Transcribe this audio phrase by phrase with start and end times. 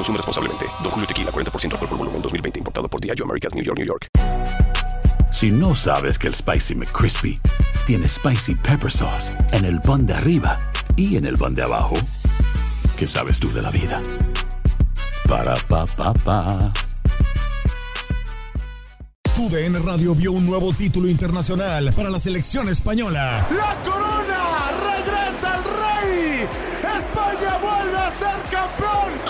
[0.00, 0.64] Consume responsablemente.
[0.82, 2.58] Don Julio Tequila, 40% alcohol por volumen, 2020.
[2.60, 4.08] Importado por Diageo Americas, New York, New York.
[5.30, 7.38] Si no sabes que el Spicy McCrispy
[7.86, 10.58] tiene Spicy Pepper Sauce en el pan de arriba
[10.96, 11.96] y en el pan de abajo,
[12.96, 14.00] ¿qué sabes tú de la vida?
[15.28, 16.72] Para, pa, pa, pa.
[19.36, 23.46] TUDN Radio vio un nuevo título internacional para la selección española.
[23.50, 24.70] ¡La corona!
[24.80, 26.48] ¡Regresa el rey!
[26.98, 29.29] ¡España vuelve a ser campeón!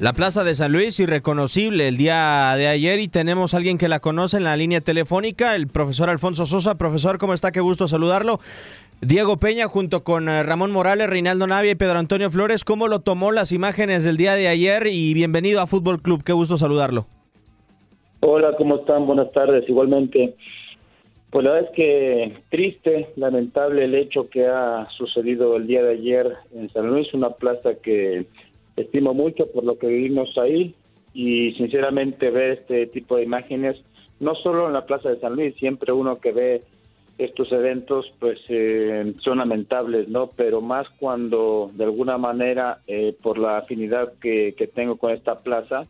[0.00, 3.88] La Plaza de San Luis, irreconocible el día de ayer y tenemos a alguien que
[3.88, 6.76] la conoce en la línea telefónica, el profesor Alfonso Sosa.
[6.76, 7.50] Profesor, ¿cómo está?
[7.50, 8.38] Qué gusto saludarlo.
[9.00, 13.00] Diego Peña junto con eh, Ramón Morales, Reinaldo Navia y Pedro Antonio Flores, ¿cómo lo
[13.00, 14.86] tomó las imágenes del día de ayer?
[14.86, 17.06] Y bienvenido a Fútbol Club, qué gusto saludarlo.
[18.20, 19.04] Hola, ¿cómo están?
[19.04, 20.36] Buenas tardes, igualmente.
[21.30, 25.94] Pues la verdad es que triste, lamentable el hecho que ha sucedido el día de
[25.94, 28.26] ayer en San Luis, una plaza que
[28.80, 30.74] estimo mucho por lo que vivimos ahí
[31.14, 33.76] y sinceramente ver este tipo de imágenes,
[34.20, 36.62] no solo en la Plaza de San Luis, siempre uno que ve
[37.18, 40.28] estos eventos pues eh, son lamentables, ¿no?
[40.36, 45.40] Pero más cuando de alguna manera eh, por la afinidad que, que, tengo con esta
[45.40, 45.86] plaza,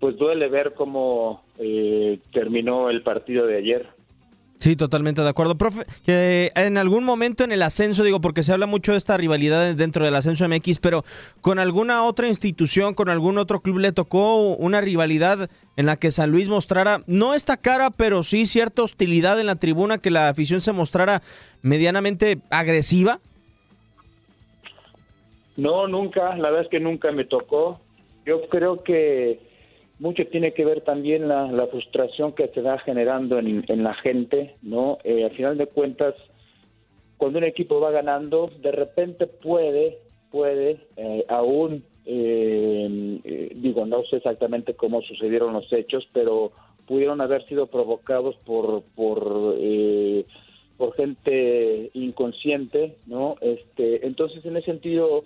[0.00, 3.86] pues duele ver cómo eh, terminó el partido de ayer.
[4.58, 5.56] Sí, totalmente de acuerdo.
[5.56, 9.16] Profe, que en algún momento en el ascenso, digo, porque se habla mucho de esta
[9.16, 11.04] rivalidad dentro del ascenso MX, pero
[11.40, 16.10] con alguna otra institución, con algún otro club le tocó una rivalidad en la que
[16.10, 20.28] San Luis mostrara, no esta cara, pero sí cierta hostilidad en la tribuna, que la
[20.28, 21.22] afición se mostrara
[21.62, 23.20] medianamente agresiva.
[25.56, 27.80] No, nunca, la verdad es que nunca me tocó.
[28.26, 29.47] Yo creo que
[29.98, 33.94] mucho tiene que ver también la, la frustración que se va generando en, en la
[33.94, 34.98] gente, ¿no?
[35.04, 36.14] Eh, al final de cuentas,
[37.16, 39.98] cuando un equipo va ganando, de repente puede,
[40.30, 46.52] puede, eh, aún, eh, eh, digo, no sé exactamente cómo sucedieron los hechos, pero
[46.86, 50.24] pudieron haber sido provocados por, por, eh,
[50.76, 53.36] por gente inconsciente, ¿no?
[53.40, 55.24] Este, entonces, en ese sentido,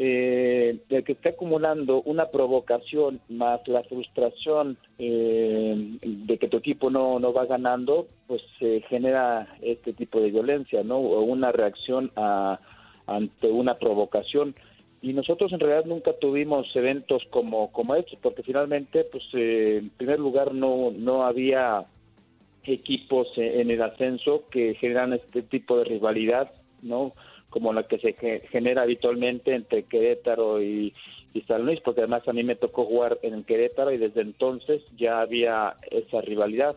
[0.00, 6.88] eh, de que está acumulando una provocación más la frustración eh, de que tu equipo
[6.88, 10.98] no, no va ganando, pues se genera este tipo de violencia, ¿no?
[10.98, 12.60] O una reacción a,
[13.08, 14.54] ante una provocación.
[15.02, 19.90] Y nosotros en realidad nunca tuvimos eventos como, como estos, porque finalmente, pues eh, en
[19.90, 21.86] primer lugar no, no había
[22.62, 27.14] equipos en el ascenso que generan este tipo de rivalidad, ¿no?
[27.50, 28.12] Como la que se
[28.50, 30.92] genera habitualmente entre Querétaro y,
[31.32, 34.82] y, San Luis, porque además a mí me tocó jugar en Querétaro y desde entonces
[34.96, 36.76] ya había esa rivalidad.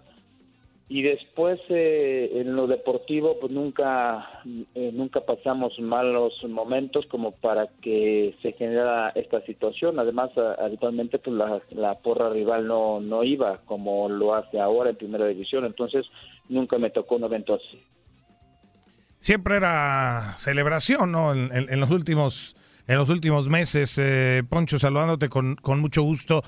[0.87, 4.41] Y después eh, en lo deportivo, pues nunca,
[4.75, 9.99] eh, nunca pasamos malos momentos como para que se generara esta situación.
[9.99, 14.97] Además, habitualmente pues la, la porra rival no, no iba como lo hace ahora en
[14.97, 16.05] primera división, entonces
[16.49, 17.81] nunca me tocó un evento así
[19.21, 21.31] siempre era celebración, ¿no?
[21.31, 22.57] En, en, en, los últimos
[22.87, 26.43] en los últimos meses, eh, Poncho, saludándote con, con mucho gusto.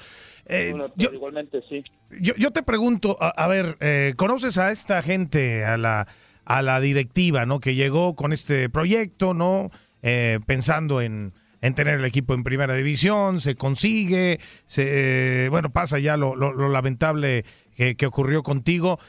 [0.45, 1.83] Eh, bueno, yo, igualmente sí.
[2.19, 6.07] Yo, yo te pregunto, a, a ver, eh, ¿conoces a esta gente, a la,
[6.43, 7.61] a la directiva, ¿no?
[7.61, 9.69] Que llegó con este proyecto, ¿no?
[10.01, 15.99] Eh, pensando en, en, tener el equipo en primera división, se consigue, se, bueno, pasa
[15.99, 18.99] ya lo, lo, lo lamentable que, que ocurrió contigo.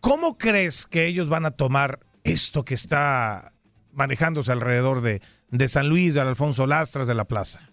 [0.00, 1.98] ¿Cómo crees que ellos van a tomar
[2.32, 3.52] esto que está
[3.92, 5.20] manejándose alrededor de,
[5.50, 7.70] de San Luis, de Alfonso Lastras, de la plaza?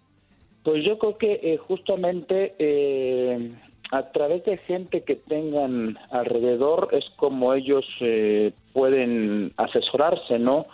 [0.63, 3.52] Pues yo creo que eh, justamente eh,
[3.92, 10.66] a través de gente que tengan alrededor es como ellos eh, pueden asesorarse, ¿no?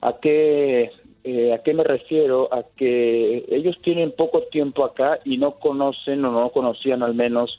[0.00, 0.90] ¿A qué,
[1.52, 2.52] ¿A qué me refiero?
[2.52, 7.58] A que ellos tienen poco tiempo acá y no conocen o no conocían al menos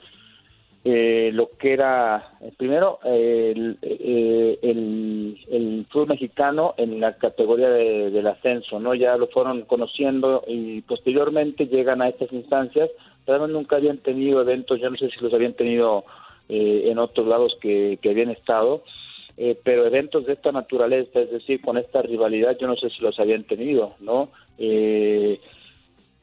[0.85, 7.69] eh, lo que era eh, primero el, eh, el, el, fútbol mexicano en la categoría
[7.69, 8.93] del ascenso, ¿no?
[8.93, 12.89] Ya lo fueron conociendo y posteriormente llegan a estas instancias,
[13.25, 16.03] pero nunca habían tenido eventos, yo no sé si los habían tenido
[16.49, 18.83] en otros lados que, que habían estado,
[19.63, 23.17] pero eventos de esta naturaleza, es decir, con esta rivalidad, yo no sé si los
[23.19, 24.29] habían tenido, ¿no?
[24.57, 25.39] Eh,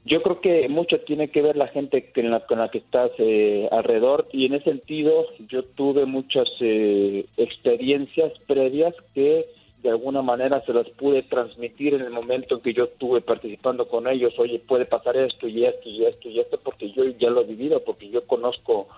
[0.05, 3.11] yo creo que mucho tiene que ver la gente con la, con la que estás
[3.19, 9.47] eh, alrededor y en ese sentido yo tuve muchas eh, experiencias previas que
[9.83, 13.89] de alguna manera se las pude transmitir en el momento en que yo estuve participando
[13.89, 14.35] con ellos.
[14.39, 17.45] Oye, puede pasar esto y esto y esto y esto porque yo ya lo he
[17.45, 18.89] vivido, porque yo conozco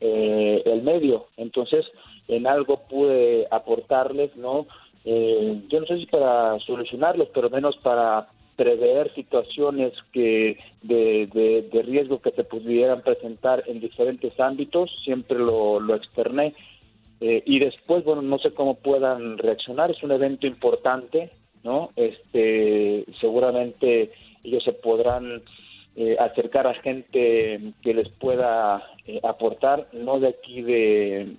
[0.00, 1.26] eh, el medio.
[1.36, 1.84] Entonces,
[2.26, 4.66] en algo pude aportarles, ¿no?
[5.02, 8.28] yo no sé si para solucionarlos, pero menos para
[8.60, 15.80] prever situaciones que de, de, riesgo que se pudieran presentar en diferentes ámbitos, siempre lo,
[15.80, 16.52] lo externé.
[17.22, 21.30] Eh, y después, bueno, no sé cómo puedan reaccionar, es un evento importante,
[21.64, 21.88] ¿no?
[21.96, 24.10] Este, seguramente
[24.44, 25.42] ellos se podrán
[25.96, 31.34] eh, acercar a gente que les pueda eh, aportar, no de aquí de,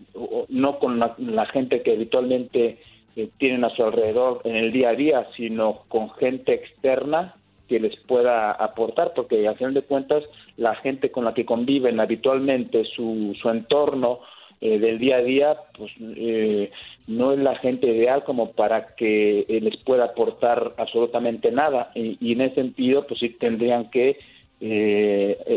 [0.50, 2.80] no con la gente que habitualmente
[3.16, 7.36] que tienen a su alrededor en el día a día, sino con gente externa
[7.68, 10.24] que les pueda aportar, porque al final de cuentas
[10.58, 14.20] la gente con la que conviven habitualmente, su, su entorno
[14.60, 16.70] eh, del día a día, pues eh,
[17.08, 21.92] no es la gente ideal como para que eh, les pueda aportar absolutamente nada.
[21.96, 24.18] Y, y, en ese sentido, pues sí tendrían que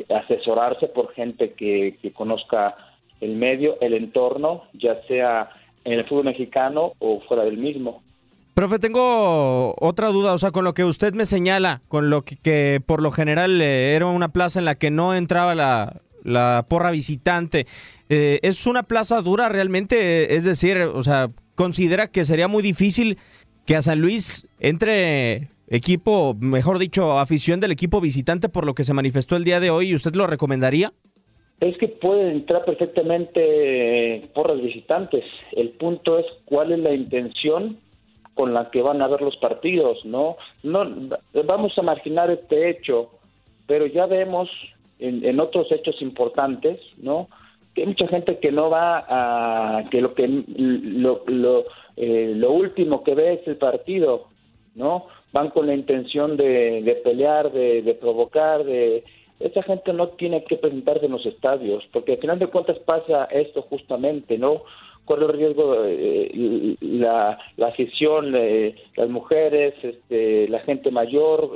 [0.08, 2.74] asesorarse por gente que, que conozca
[3.20, 5.50] el medio, el entorno, ya sea
[5.84, 8.02] en el fútbol mexicano o fuera del mismo.
[8.54, 12.80] Profe, tengo otra duda, o sea, con lo que usted me señala, con lo que,
[12.86, 17.66] por lo general eh, era una plaza en la que no entraba la, porra visitante,
[18.08, 20.36] eh, ¿es una plaza dura realmente?
[20.36, 23.18] Es decir, o sea, ¿considera que sería muy difícil
[23.66, 28.84] que a San Luis entre equipo, mejor dicho, afición del equipo visitante por lo que
[28.84, 30.92] se manifestó el día de hoy y usted lo recomendaría?
[31.60, 35.24] Es que pueden entrar perfectamente porras visitantes.
[35.52, 37.78] El punto es cuál es la intención
[38.34, 40.36] con la que van a ver los partidos, ¿no?
[40.62, 40.84] No
[41.44, 43.10] vamos a marginar este hecho,
[43.66, 44.50] pero ya vemos
[44.98, 47.28] en, otros hechos importantes, ¿no?
[47.74, 51.64] Que hay mucha gente que no va a que lo que lo, lo,
[51.96, 54.26] eh, último que ve es el partido,
[54.74, 55.06] ¿no?
[55.32, 59.04] Van con la intención de, pelear, de provocar, de
[59.40, 63.24] esa gente no tiene que presentarse en los estadios, porque al final de cuentas pasa
[63.26, 64.62] esto justamente, ¿no?
[65.04, 71.50] Corre el riesgo eh, la, la afición, eh, las mujeres, este, la gente mayor,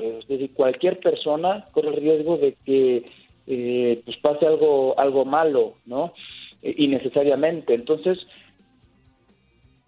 [0.54, 3.04] cualquier persona corre el riesgo de que
[3.46, 6.12] eh, pues pase algo, algo malo, ¿no?
[6.60, 7.72] innecesariamente.
[7.72, 8.18] Entonces,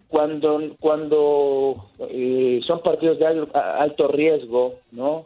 [0.06, 1.90] cuando, cuando
[2.66, 5.24] son partidos de alto riesgo, ¿no?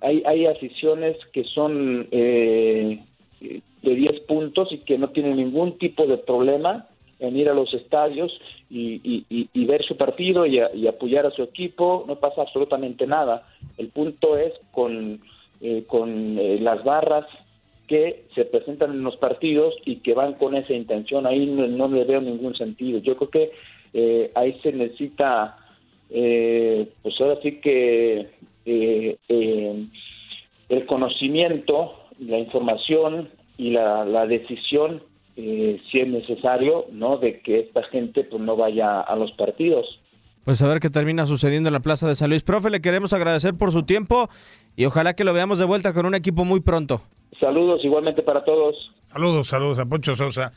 [0.00, 3.02] Hay, hay aficiones que son eh,
[3.40, 6.86] de 10 puntos y que no tienen ningún tipo de problema
[7.20, 8.32] en ir a los estadios
[8.70, 13.48] y, y, ver su partido y, apoyar a su equipo, no pasa absolutamente nada.
[13.76, 15.20] El punto es con,
[15.60, 17.26] eh, con eh, las barras
[17.88, 22.04] que se presentan en los partidos y que van con esa intención, ahí no, le
[22.04, 23.00] veo ningún sentido.
[23.00, 25.56] Yo creo que ahí se necesita,
[26.08, 28.28] pues ahora sí que
[28.70, 29.86] eh, eh,
[30.68, 35.02] el conocimiento, la información y la, decisión,
[35.36, 39.86] eh, si es necesario, no de que esta gente pues no vaya a los partidos.
[40.44, 42.42] Pues a ver qué termina sucediendo en la Plaza de San Luis.
[42.42, 44.28] Profe, le queremos agradecer por su tiempo
[44.76, 47.00] y ojalá que lo veamos de vuelta con un equipo muy pronto.
[47.40, 48.92] Saludos igualmente para todos.
[49.10, 50.52] Saludos, saludos a Poncho Sosa.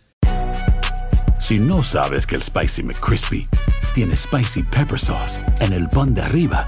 [1.39, 3.47] Si no sabes que el Spicy McCrispy
[3.95, 6.67] tiene Spicy Pepper Sauce en el pan de arriba